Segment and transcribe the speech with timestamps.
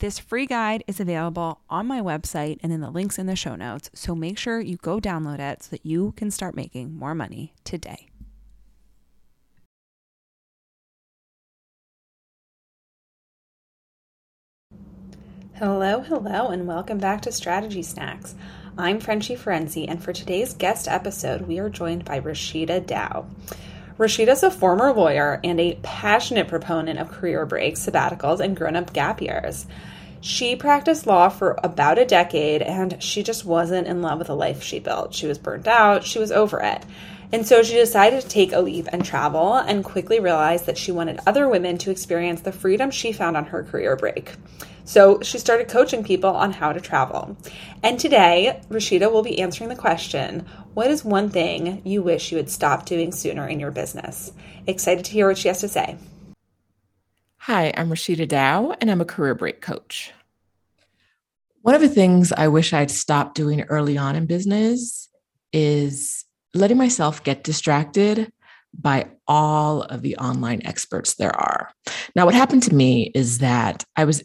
[0.00, 3.54] This free guide is available on my website and in the links in the show
[3.54, 7.14] notes, so make sure you go download it so that you can start making more
[7.14, 8.06] money today.
[15.56, 18.34] Hello, hello, and welcome back to Strategy Snacks.
[18.78, 23.26] I'm Frenchie Ferenczi, and for today's guest episode, we are joined by Roshida Dowe.
[24.00, 28.74] Roshida is a former lawyer and a passionate proponent of career breaks, sabbaticals, and grown
[28.74, 29.66] up gap years.
[30.22, 34.34] She practiced law for about a decade and she just wasn't in love with the
[34.34, 35.12] life she built.
[35.12, 36.82] She was burnt out, she was over it.
[37.32, 40.90] And so she decided to take a leave and travel and quickly realized that she
[40.90, 44.32] wanted other women to experience the freedom she found on her career break.
[44.84, 47.36] So she started coaching people on how to travel.
[47.84, 52.38] And today, Roshida will be answering the question What is one thing you wish you
[52.38, 54.32] had stopped doing sooner in your business?
[54.66, 55.96] Excited to hear what she has to say.
[57.44, 60.12] Hi, I'm Roshida Dowe, and I'm a career break coach.
[61.62, 65.08] One of the things I wish I'd stopped doing early on in business
[65.52, 68.30] is letting myself get distracted
[68.72, 71.70] by all of the online experts there are.
[72.14, 74.22] Now, what happened to me is that I was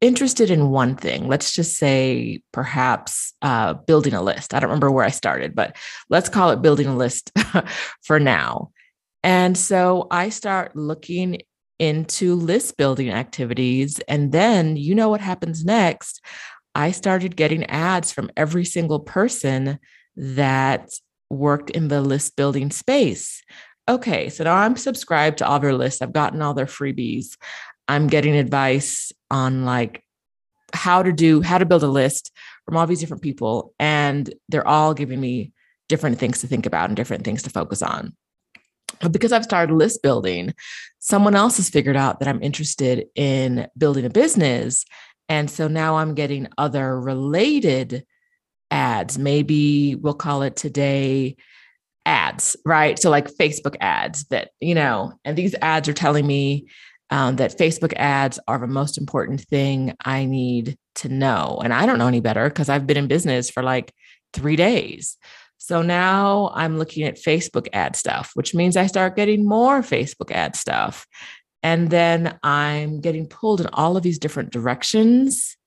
[0.00, 1.26] interested in one thing.
[1.26, 4.54] Let's just say perhaps uh, building a list.
[4.54, 5.76] I don't remember where I started, but
[6.08, 7.32] let's call it building a list
[8.02, 8.70] for now.
[9.24, 11.40] And so I start looking
[11.80, 13.98] into list building activities.
[14.08, 16.24] And then you know what happens next.
[16.74, 19.78] I started getting ads from every single person
[20.16, 20.90] that
[21.30, 23.42] worked in the list building space.
[23.88, 26.02] Okay, so now I'm subscribed to all their lists.
[26.02, 27.36] I've gotten all their freebies.
[27.86, 30.02] I'm getting advice on like
[30.74, 32.30] how to do how to build a list
[32.66, 35.50] from all these different people and they're all giving me
[35.88, 38.12] different things to think about and different things to focus on
[39.00, 40.54] but because I've started list building,
[40.98, 44.84] someone else has figured out that I'm interested in building a business.
[45.28, 48.04] And so now I'm getting other related
[48.70, 49.18] ads.
[49.18, 51.36] Maybe we'll call it today
[52.06, 52.98] ads, right?
[52.98, 56.66] So, like Facebook ads that, you know, and these ads are telling me
[57.10, 61.60] um, that Facebook ads are the most important thing I need to know.
[61.62, 63.92] And I don't know any better because I've been in business for like
[64.32, 65.16] three days.
[65.58, 70.30] So now I'm looking at Facebook ad stuff, which means I start getting more Facebook
[70.30, 71.06] ad stuff.
[71.62, 75.57] And then I'm getting pulled in all of these different directions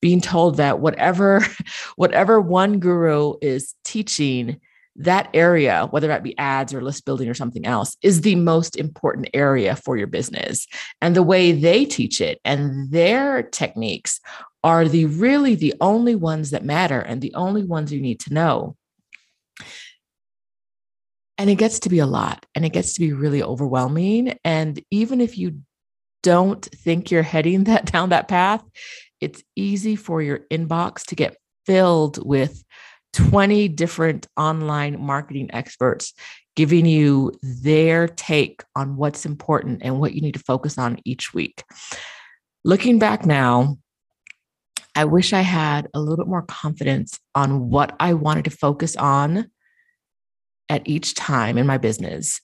[0.00, 1.44] being told that whatever
[1.96, 4.60] whatever one guru is teaching
[4.98, 8.76] that area, whether that be ads or list building or something else, is the most
[8.76, 10.66] important area for your business.
[11.00, 14.20] And the way they teach it and their techniques
[14.64, 18.34] are the really the only ones that matter and the only ones you need to
[18.34, 18.76] know.
[21.38, 24.36] And it gets to be a lot and it gets to be really overwhelming.
[24.44, 25.60] And even if you
[26.24, 28.64] don't think you're heading that down that path,
[29.20, 31.36] it's easy for your inbox to get
[31.66, 32.62] filled with
[33.14, 36.14] 20 different online marketing experts
[36.56, 41.32] giving you their take on what's important and what you need to focus on each
[41.32, 41.62] week.
[42.64, 43.78] Looking back now,
[44.96, 48.96] I wish I had a little bit more confidence on what I wanted to focus
[48.96, 49.48] on
[50.68, 52.40] at each time in my business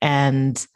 [0.00, 0.66] and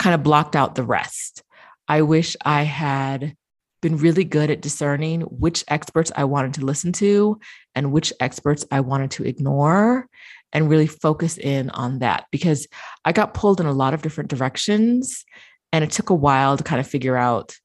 [0.00, 1.44] kind of blocked out the rest.
[1.86, 3.36] I wish I had
[3.80, 7.40] been really good at discerning which experts I wanted to listen to
[7.74, 10.06] and which experts I wanted to ignore
[10.52, 12.66] and really focus in on that because
[13.04, 15.24] I got pulled in a lot of different directions
[15.72, 17.56] and it took a while to kind of figure out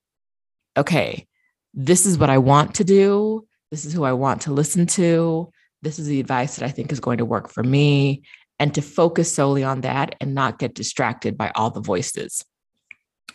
[0.77, 1.25] okay,
[1.73, 3.47] this is what I want to do.
[3.71, 5.51] This is who I want to listen to.
[5.81, 8.23] This is the advice that I think is going to work for me.
[8.57, 12.45] And to focus solely on that and not get distracted by all the voices.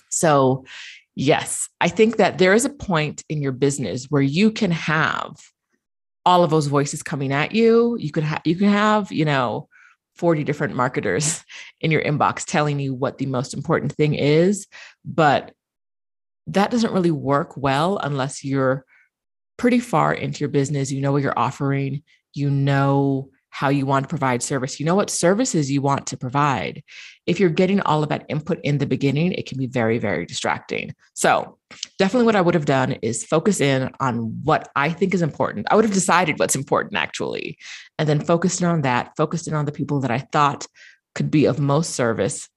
[0.09, 0.65] So,
[1.15, 5.37] Yes, I think that there is a point in your business where you can have
[6.25, 7.97] all of those voices coming at you.
[7.99, 9.69] You could have you can have, you know,
[10.17, 11.43] 40 different marketers
[11.81, 14.67] in your inbox telling you what the most important thing is,
[15.05, 15.53] but
[16.47, 18.85] that doesn't really work well unless you're
[19.57, 22.03] pretty far into your business, you know what you're offering,
[22.35, 24.81] you know how you want to provide service.
[24.81, 26.83] You know what services you want to provide.
[27.27, 30.25] If you're getting all of that input in the beginning, it can be very, very
[30.25, 30.95] distracting.
[31.15, 31.59] So,
[31.99, 35.67] definitely what I would have done is focus in on what I think is important.
[35.71, 37.59] I would have decided what's important actually,
[37.99, 40.67] and then focused in on that, focused in on the people that I thought
[41.15, 42.49] could be of most service.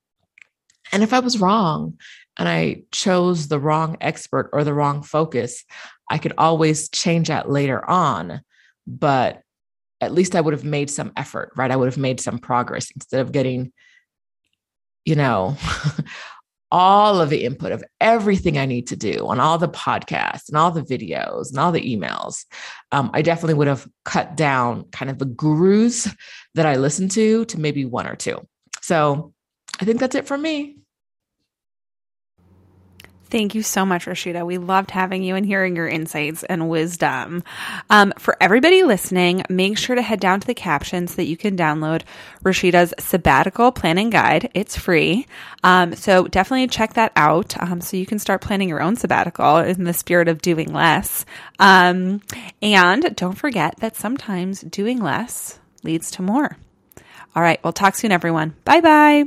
[0.92, 1.98] And if I was wrong
[2.38, 5.64] and I chose the wrong expert or the wrong focus,
[6.10, 8.42] I could always change that later on.
[8.86, 9.42] But
[10.04, 11.70] at least I would have made some effort, right?
[11.70, 13.72] I would have made some progress instead of getting,
[15.04, 15.56] you know,
[16.70, 20.56] all of the input of everything I need to do on all the podcasts and
[20.56, 22.44] all the videos and all the emails.
[22.90, 26.08] Um, I definitely would have cut down kind of the gurus
[26.54, 28.44] that I listen to to maybe one or two.
[28.82, 29.32] So
[29.80, 30.78] I think that's it for me.
[33.34, 34.46] Thank you so much, Roshida.
[34.46, 37.42] We loved having you and hearing your insights and wisdom.
[37.90, 41.36] Um, for everybody listening, make sure to head down to the captions so that you
[41.36, 42.02] can download
[42.44, 44.52] Roshida's sabbatical planning guide.
[44.54, 45.26] It's free.
[45.64, 49.56] Um, so definitely check that out um, so you can start planning your own sabbatical
[49.56, 51.26] in the spirit of doing less.
[51.58, 52.20] Um,
[52.62, 56.56] and don't forget that sometimes doing less leads to more.
[57.34, 58.54] All right, we'll talk soon, everyone.
[58.64, 59.24] Bye bye.